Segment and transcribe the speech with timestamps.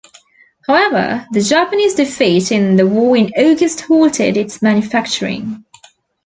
[0.65, 5.63] However, the Japanese defeat in the war in August halted its manufacturing.